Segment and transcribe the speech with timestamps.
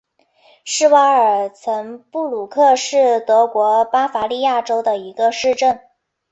[0.65, 5.79] 施瓦尔岑布鲁克是德国巴伐利亚州的一个市镇。